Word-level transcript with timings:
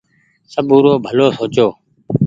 سبو 0.53 0.75
سآرو 0.79 0.93
ڀلو 1.05 1.27
سوچو۔ 1.37 1.67